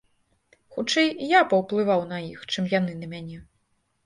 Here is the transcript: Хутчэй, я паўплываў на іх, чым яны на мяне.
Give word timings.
Хутчэй, 0.77 1.09
я 1.31 1.41
паўплываў 1.51 2.01
на 2.13 2.17
іх, 2.31 2.49
чым 2.51 2.63
яны 2.73 2.97
на 3.05 3.13
мяне. 3.15 3.39